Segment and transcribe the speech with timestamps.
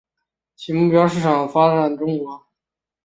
[0.55, 2.43] 其目标市场是发展中国家。